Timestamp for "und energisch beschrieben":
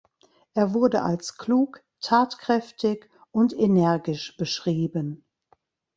3.31-5.23